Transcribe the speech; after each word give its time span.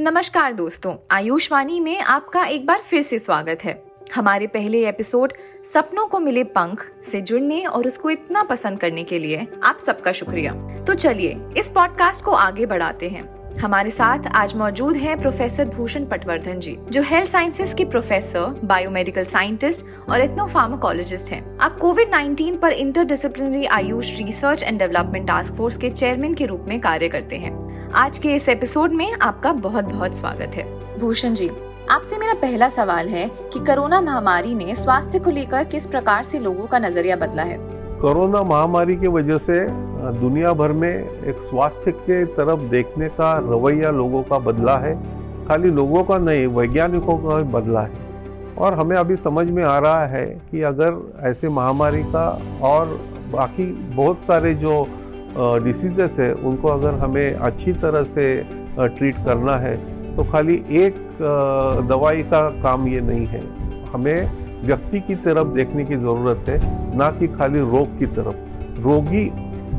नमस्कार 0.00 0.52
दोस्तों, 0.52 0.94
आयुषवाणी 1.10 1.80
में 1.80 2.00
आपका 2.00 2.44
एक 2.44 2.66
बार 2.66 2.78
फिर 2.78 3.00
से 3.00 3.18
स्वागत 3.18 3.58
है। 3.64 3.82
हमारे 4.14 4.46
पहले 4.46 4.88
एपिसोड 4.88 5.32
सपनों 5.74 6.06
को 6.06 6.20
मिले 6.20 6.44
पंख 6.44 6.92
से 7.04 7.20
जुड़ने 7.20 7.64
और 7.64 7.86
उसको 7.86 8.10
इतना 8.10 8.42
पसंद 8.42 8.80
करने 8.80 9.04
के 9.04 9.18
लिए 9.18 9.46
आप 9.64 9.78
सबका 9.78 10.12
शुक्रिया। 10.12 10.52
तो 10.84 10.94
चलिए, 10.94 11.40
इस 11.56 11.68
पॉडकास्ट 11.68 12.24
को 12.24 12.30
आगे 12.30 12.66
बढ़ाते 12.66 13.08
हैं। 13.08 13.37
हमारे 13.62 13.90
साथ 13.90 14.18
आज 14.34 14.54
मौजूद 14.54 14.96
हैं 14.96 15.20
प्रोफेसर 15.20 15.64
भूषण 15.68 16.04
पटवर्धन 16.04 16.58
जी, 16.58 16.76
जो 16.90 17.02
हेल्थ 17.02 17.30
साइंसेज 17.30 17.74
के 17.74 17.84
प्रोफेसर 17.84 18.60
बायोमेडिकल 18.64 19.24
साइंटिस्ट 19.24 19.86
और 20.08 20.20
एथनो 20.20 20.46
फार्माकोलॉजिस्ट 20.46 21.32
हैं। 21.32 21.58
आप 21.58 21.78
कोविड 21.78 22.08
19 22.08 22.58
पर 22.58 22.72
interdisciplinary 23.04 23.64
AYUSH 23.66 24.18
research 24.18 24.62
and 24.62 24.78
development 24.78 25.26
task 25.28 25.54
force 25.54 25.76
के 25.76 25.90
चेयरमैन 25.90 26.34
के 26.34 26.46
रूप 26.46 26.64
में 26.68 26.80
कार्य 26.80 27.08
करते 27.08 27.36
हैं। 27.36 27.92
आज 27.92 28.18
के 28.18 28.34
इस 28.34 28.48
एपिसोड 28.48 28.92
में 28.92 29.12
आपका 29.22 29.52
बहुत 29.52 29.84
बहुत 29.84 30.16
स्वागत 30.16 30.54
है। 30.54 30.98
भूषण 30.98 31.34
जी, 31.34 31.50
आपसे 31.90 32.18
मेरा 32.18 32.34
पहला 32.34 32.68
सवाल 32.68 33.08
है 33.08 33.28
कि 33.28 33.58
कोरोना 33.58 34.00
महामारी 34.00 34.54
ने 34.54 34.74
स्वास्थ्य 34.74 35.18
को 35.18 35.30
लेकर 35.30 35.64
किस 35.64 35.86
प्रकार 35.86 36.22
से 36.22 36.38
लोगों 36.38 36.66
का 36.66 36.78
नज़रिया 36.78 37.16
बदला 37.16 37.42
है? 37.42 37.77
कोरोना 38.00 38.42
महामारी 38.42 38.94
की 38.96 39.08
वजह 39.08 39.38
से 39.38 39.54
दुनिया 40.18 40.52
भर 40.52 40.72
में 40.72 40.88
एक 40.88 41.40
स्वास्थ्य 41.42 41.92
के 41.92 42.24
तरफ़ 42.34 42.60
देखने 42.70 43.08
का 43.10 43.32
रवैया 43.38 43.90
लोगों 43.90 44.22
का 44.22 44.38
बदला 44.38 44.76
है। 44.76 44.94
खाली 45.46 45.70
लोगों 45.70 46.02
का 46.04 46.18
नहीं, 46.18 46.46
वैज्ञानिकों 46.46 47.16
का 47.18 47.40
बदला 47.50 47.80
है। 47.80 48.06
और 48.58 48.74
हमें 48.74 48.96
अभी 48.96 49.16
समझ 49.16 49.46
में 49.48 49.62
आ 49.64 49.78
रहा 49.78 50.06
है 50.06 50.24
कि 50.50 50.62
अगर 50.62 51.02
ऐसे 51.22 51.48
महामारी 51.48 52.02
का 52.04 52.28
और 52.62 52.98
बाकी 53.32 53.66
बहुत 53.94 54.20
सारे 54.20 54.54
जो 54.54 54.86
डिसीजेस 55.64 56.18
है, 56.20 56.32
उनको 56.34 56.68
अगर 56.68 56.94
हमें 56.96 57.34
अच्छी 57.34 57.72
तरह 57.74 58.02
से 58.04 58.34
ट्रीट 58.78 59.24
करना 59.26 59.56
है 59.56 59.76
तो 60.16 60.24
खाली 60.24 60.62
एक 60.78 61.06
दवाई 61.88 62.22
का 62.24 62.48
काम 62.62 62.88
ये 62.88 63.00
नहीं 63.00 63.26
है। 63.26 63.42
हमें 63.92 64.47
व्यक्ति 64.64 65.00
की 65.00 65.14
तरफ़ 65.16 65.48
देखने 65.48 65.84
की 65.84 65.96
ज़रूरत 65.96 66.48
है, 66.48 66.60
ना 66.96 67.10
कि 67.10 67.28
खाली 67.28 67.60
रोग 67.60 67.98
की 67.98 68.06
तरफ़। 68.08 68.80
रोगी 68.82 69.28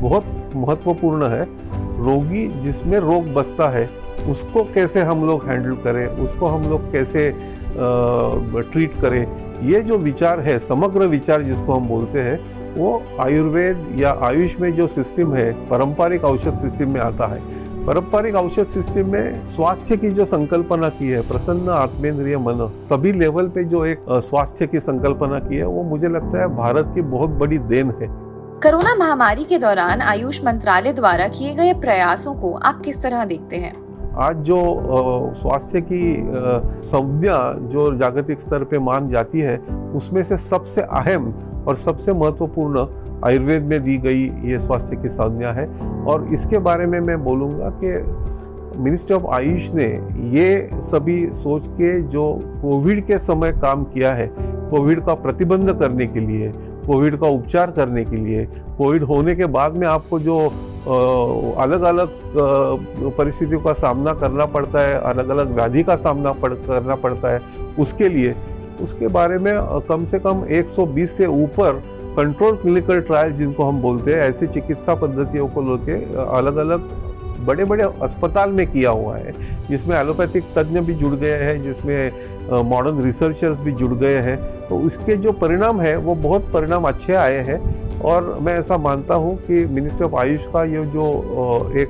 बहुत 0.00 0.52
महत्वपूर्ण 0.56 1.26
है। 1.26 1.44
रोगी 2.04 2.46
जिसमें 2.60 2.98
रोग 2.98 3.32
बसता 3.34 3.68
है, 3.68 3.88
उसको 4.30 4.62
कैसे 4.64 5.00
हम 5.00 5.24
लोग 5.26 5.44
हैंडल 5.46 5.74
करें, 5.74 6.06
उसको 6.06 6.46
हम 6.46 6.62
लोग 6.70 6.90
कैसे 6.92 7.30
ट्रीट 7.72 9.00
करें, 9.00 9.26
ये 9.62 9.80
जो 9.80 9.98
विचार 9.98 10.40
है, 10.40 10.58
समग्र 10.58 11.06
विचार 11.06 11.42
जिसको 11.42 11.72
हम 11.72 11.88
बोलते 11.88 12.22
हैं, 12.22 12.38
वो 12.74 13.02
आयुर्वेद 13.20 13.86
या 13.96 14.16
आयुष 14.22 14.58
में 14.60 14.72
जो 14.74 14.86
सिस्टम 14.86 15.34
है, 15.34 15.50
पारंपरिक 15.68 16.24
औषध 16.24 16.54
सिस्टम 16.54 16.90
में 16.90 17.00
आता 17.00 17.26
है। 17.26 17.40
पारंपरिक 17.80 18.34
औषध 18.34 18.64
सिस्टम 18.64 19.10
में 19.10 19.44
स्वास्थ्य 19.44 19.96
की 19.96 20.10
जो 20.10 20.24
संकल्पना 20.24 20.88
की 20.88 21.08
है 21.08 21.20
प्रसन्न 21.28 21.68
आत्मेंद्रिय 21.68 22.38
मन 22.38 22.72
सभी 22.76 23.12
लेवल 23.12 23.48
पे 23.48 23.64
जो 23.64 23.84
एक 23.84 24.04
स्वास्थ्य 24.10 24.66
की 24.66 24.80
संकल्पना 24.80 25.38
की 25.38 25.56
है 25.56 25.66
वो 25.66 25.82
मुझे 25.82 26.08
लगता 26.08 26.40
है 26.40 26.48
भारत 26.56 26.92
की 26.94 27.02
बहुत 27.02 27.30
बड़ी 27.30 27.58
देन 27.58 27.90
है। 27.90 28.08
कोरोना 28.62 28.94
महामारी 28.94 29.44
के 29.44 29.58
दौरान 29.58 30.00
आयुष 30.00 30.44
मंत्रालय 30.44 30.92
द्वारा 30.92 31.28
किए 31.28 31.54
गए 31.54 31.72
प्रयासों 31.72 32.34
को 32.34 32.52
आप 32.52 32.80
किस 32.80 33.02
तरह 33.02 33.24
देखते 33.24 33.56
हैं? 33.56 33.74
आज 34.16 34.36
जो 34.36 34.60
स्वास्थ्य 35.36 35.80
की 35.80 36.30
संज्ञा 36.82 37.54
जो 37.58 37.96
जागतिक 37.96 38.40
स्तर 38.40 38.64
पे 38.64 38.78
मान 38.78 39.08
जाती 39.08 39.40
है 39.40 39.58
उसमें 39.94 40.22
से 40.22 40.36
सबसे 40.36 40.80
अहम 40.80 41.32
और 41.66 41.76
सबसे 41.76 42.12
महत्वपूर्ण 42.12 42.86
आयुर्वेद 43.24 43.62
में 43.62 43.82
दी 43.84 43.96
गई 43.98 44.22
ये 44.44 44.58
स्वास्थ्य 44.58 44.96
की 44.96 45.08
संज्ञा 45.08 45.52
है। 45.52 45.66
और 46.04 46.24
इसके 46.24 46.58
बारे 46.58 46.86
में 46.86 47.00
मैं 47.00 47.22
बोलूँगा 47.24 47.70
कि 47.82 47.92
मिनिस्ट्री 48.80 49.16
ऑफ़ 49.16 49.26
आयुष 49.26 49.70
ने 49.74 49.86
ये 50.30 50.68
सभी 50.74 51.26
सोच 51.34 51.66
के 51.68 52.00
जो 52.02 52.32
कोविड 52.62 53.04
के 53.06 53.18
समय 53.18 53.52
काम 53.52 53.84
किया 53.84 54.12
है 54.12 54.30
कोविड 54.70 55.04
का 55.04 55.14
प्रतिबंध 55.14 55.72
करने 55.78 56.06
के 56.06 56.20
लिए 56.20 56.52
कोविड 56.86 57.16
का 57.16 57.26
उपचार 57.26 57.70
करने 57.70 58.04
के 58.04 58.16
लिए 58.16 58.44
कोविड 58.78 59.02
होने 59.02 59.34
के 59.34 59.46
बाद 59.46 59.72
में 59.72 59.86
आपको 59.86 60.18
जो 60.20 60.38
अलग 61.58 61.82
अलग 61.82 62.08
परिस्थितियों 63.16 63.60
का 63.60 63.72
सामना 63.72 64.14
करना 64.14 64.46
पड़ता 64.46 64.80
है 64.80 64.94
अलग 65.00 65.28
अलग 65.28 65.54
व्याधि 65.54 65.82
का 65.82 65.96
सामना 65.96 66.32
पड़, 66.32 66.52
करना 66.54 66.94
पड़ता 66.94 67.32
है 67.32 67.40
उसके 67.78 68.08
लिए 68.08 68.34
उसके 68.82 69.08
बारे 69.08 69.38
में 69.38 69.52
कम 69.88 70.04
से 70.04 70.18
कम 70.18 70.44
120 70.52 71.06
से 71.06 71.26
ऊपर 71.26 71.82
कंट्रोल 72.16 72.56
क्लिनिकल 72.56 73.00
ट्रायल 73.00 73.32
जिनको 73.32 73.64
हम 73.64 73.80
बोलते 73.82 74.12
हैं, 74.12 74.20
ऐसी 74.20 74.46
चिकित्सा 74.48 74.94
पद्धतियों 74.94 75.48
को 75.48 75.62
लेके 75.62 76.02
अलग 76.36 76.56
अलग 76.58 76.88
बड़े 77.46 77.64
बड़े 77.64 77.84
अस्पताल 78.02 78.50
में 78.52 78.66
किया 78.66 78.90
हुआ 78.90 79.16
है, 79.16 79.32
जिसमें 79.68 79.96
एलोपैथिक 79.98 80.44
तज्ञ 80.56 80.80
भी 80.80 80.94
जुड़ 80.94 81.14
गए 81.14 81.36
हैं, 81.36 81.60
जिसमें 81.62 82.62
मॉडर्न 82.64 83.02
रिसर्चर्स 83.02 83.60
भी 83.60 83.72
जुड़ 83.72 83.92
गए 83.94 84.18
हैं। 84.18 84.36
तो 84.68 84.80
इसके 84.86 85.16
जो 85.16 85.32
परिणाम 85.34 85.80
है, 85.80 85.96
वो 85.96 86.14
बहुत 86.16 86.50
परिणाम 86.52 86.88
अच्छे 86.88 87.14
आए 87.14 87.38
हैं 87.40 88.00
और 88.00 88.38
मैं 88.42 88.58
ऐसा 88.58 88.76
मानता 88.78 89.14
हूँ 89.14 89.36
कि 89.38 89.64
मिनिस्ट्री 89.68 90.06
ऑफ़ 90.06 90.14
आयुष 90.16 90.46
का 90.46 90.64
ये 90.66 90.84
जो 90.86 91.06
एक 91.76 91.88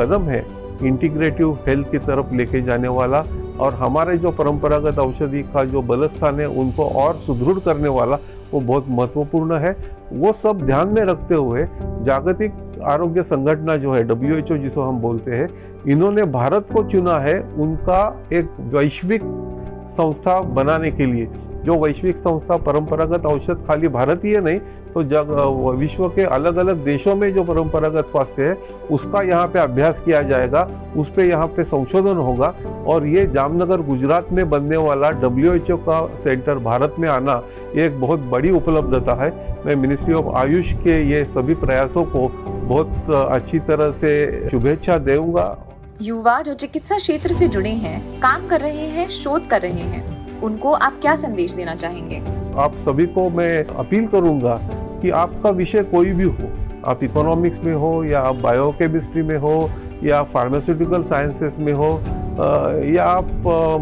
कदम 0.00 0.28
है 0.28 0.44
इंटीग्रेटिव 0.84 1.58
हेल्थ 1.66 1.90
की 1.90 1.98
तरफ़ 2.00 2.34
लेके 2.34 2.60
जाने 2.62 2.88
वाला 2.90 3.24
और 3.62 3.74
हमारे 3.74 4.16
जो 4.18 4.30
परंपरागत 4.30 4.98
औषधि 4.98 5.42
का 5.54 5.64
जो 5.64 5.82
बलस्थान 5.82 6.40
है, 6.40 6.46
उनको 6.46 6.84
और 6.84 7.16
सुदृढ़ 7.16 7.58
करने 7.58 7.88
वाला 7.88 8.18
वो 8.52 8.60
बहुत 8.60 8.86
महत्वपूर्ण 8.88 9.56
है। 9.56 9.76
वो 10.12 10.32
सब 10.32 10.62
ध्यान 10.62 10.88
में 10.88 11.02
रखते 11.04 11.34
हुए 11.34 11.66
जागतिक 12.02 12.80
आरोग्य 12.84 13.22
संगठना 13.22 13.76
जो 13.76 13.92
है 13.94 14.02
डब्ल्यू 14.04 14.36
एच 14.36 14.52
ओ 14.52 14.56
जिसको 14.56 14.82
हम 14.82 14.98
बोलते 15.00 15.30
हैं, 15.30 15.48
इन्होंने 15.88 16.24
भारत 16.32 16.68
को 16.72 16.82
चुना 16.84 17.18
है 17.18 17.38
उनका 17.58 18.00
एक 18.32 18.48
वैश्विक 18.74 19.22
संस्था 19.90 20.40
बनाने 20.52 20.90
के 20.90 21.06
लिए। 21.06 21.28
जो 21.64 21.78
वैश्विक 21.78 22.16
संस्था 22.16 22.56
परंपरागत 22.58 23.26
औषध 23.26 23.64
खाली 23.66 23.88
भारतीय 23.90 24.40
नहीं 24.40 24.58
तो 24.94 25.02
जग 25.04 25.30
विश्व 25.78 26.08
के 26.08 26.22
अलग 26.26 26.56
अलग 26.56 26.84
देशों 26.84 27.14
में 27.16 27.32
जो 27.34 27.44
परंपरागत 27.44 28.06
स्वास्थ्य 28.06 28.42
है, 28.42 28.54
उसका 28.90 29.22
यहाँ 29.22 29.46
पे 29.48 29.58
अभ्यास 29.58 30.00
किया 30.00 30.22
जाएगा, 30.22 30.62
उस 30.96 31.10
पर 31.10 31.22
यहाँ 31.22 31.46
पे 31.46 31.64
संशोधन 31.64 32.16
होगा, 32.18 32.52
और 32.86 33.06
ये 33.06 33.26
जामनगर, 33.26 33.80
गुजरात 33.82 34.32
में 34.32 34.48
बनने 34.50 34.76
वाला 34.78 35.10
डब्ल्यूएचओ 35.12 35.76
का 35.78 36.06
सेंटर 36.16 36.58
भारत 36.60 36.96
में 36.98 37.08
आना 37.08 37.42
ये 37.76 37.86
एक 37.86 38.00
बहुत 38.00 38.20
बड़ी 38.30 38.50
उपलब्धता 38.52 39.14
है। 39.14 39.30
मैं 39.66 39.76
मिनिस्ट्री 39.76 40.14
ऑफ़ 40.14 40.34
आयुष 40.36 40.72
के 40.74 41.02
ये 41.10 41.24
सभी 41.26 41.54
प्रयासों 41.56 42.04
को 42.06 42.28
बहुत 42.68 43.10
अच्छी 43.10 43.58
तरह 43.60 43.90
से 43.92 44.48
शुभेच्छा 44.50 44.98
दूँगा 45.00 45.56
युवा 46.02 46.40
जो 46.42 46.54
चिकित्सा 46.54 46.96
क्षेत्र 46.96 47.32
से 47.32 47.48
जुड़े 47.48 47.70
हैं, 47.70 48.20
काम 48.20 48.46
कर 48.48 48.60
रहे 48.60 48.86
हैं, 48.88 49.08
शोध 49.10 49.46
कर 49.46 49.62
रहे 49.62 49.72
हैं 49.72 50.11
उनको 50.42 50.72
आप 50.72 50.98
क्या 51.00 51.14
संदेश 51.16 51.52
देना 51.54 51.74
चाहेंगे? 51.74 52.22
आप 52.56 52.74
सभी 52.76 53.06
को 53.06 53.28
मैं 53.30 53.64
अपील 53.64 54.06
करूँगा 54.06 54.54
कि 55.02 55.10
आपका 55.10 55.50
विषय 55.50 55.82
कोई 55.84 56.12
भी 56.12 56.24
हो, 56.24 56.48
आप 56.84 57.02
इकोनॉमिक्स 57.04 57.60
में 57.60 57.74
हो 57.74 57.92
या 58.04 58.20
आप 58.20 58.36
बायोकेमिस्ट्री 58.36 59.22
में 59.22 59.36
हो 59.38 59.70
या 60.04 60.22
फार्मास्यूटिकल 60.24 61.02
साइंसेस 61.02 61.56
में 61.58 61.72
हो 61.72 61.90
या 62.86 63.04
आप 63.04 63.30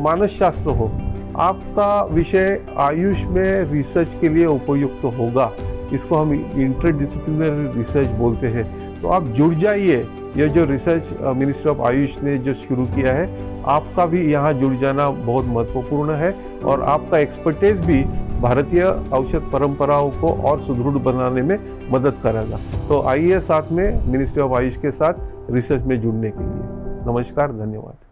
मानस 0.01 0.31
शास्त्र 0.31 0.71
हो, 0.71 0.91
आपका 1.39 2.03
विषय 2.05 2.61
आयुष 2.79 3.25
में 3.25 3.73
रिसर्च 3.73 4.17
के 4.21 4.29
लिए 4.29 4.47
उपयुक्त 4.47 5.05
होगा। 5.19 5.51
इसको 5.93 6.17
हम 6.17 6.33
इंटरडिसिप्लिनरी 6.33 7.77
रिसर्च 7.77 8.09
बोलते 8.15 8.47
हैं। 8.47 8.65
तो 9.01 9.09
आप 9.09 9.27
जुड़ 9.29 9.55
जाइए। 9.55 10.07
ये 10.37 10.49
जो 10.49 10.65
रिसर्च 10.65 11.09
मिनिस्ट्री 11.37 11.71
ऑफ़ 11.71 11.81
आयुष 11.81 12.19
ने 12.23 12.37
जो 12.39 12.55
शुरू 12.55 12.85
किया 12.87 13.13
है, 13.13 13.27
आपका 13.67 14.07
भी 14.07 14.21
यहाँ 14.33 14.53
जुड़ 14.53 14.75
जाना 14.75 15.09
बहुत 15.11 15.47
महत्वपूर्ण 15.47 16.15
है 16.15 16.33
और 16.65 16.83
आपका 16.83 17.19
एक्सपर्टेज 17.19 17.81
भी 17.81 18.03
भारतीय 18.41 18.83
औषध 19.13 19.51
परंपराओं 19.53 20.11
को 20.11 20.33
और 20.43 20.61
सुदृढ़ 20.61 20.99
बनाने 21.03 21.43
में 21.43 21.59
मदद 21.93 22.21
करेगा। 22.23 22.61
तो 22.89 23.03
आइए 23.03 23.41
साथ 23.41 23.73
में 23.73 24.07
मिनिस्ट्री 24.07 24.43
ऑफ़ 24.43 24.53
आयुष 24.53 24.77
के 24.77 24.91
साथ 24.91 25.51
रिसर्च 25.51 25.83
में 25.83 26.01
जुड़ने 26.01 26.31
के 26.31 26.45
लिए। 26.45 27.13
नमस्कार, 27.13 27.53
धन्यवाद। 27.53 28.07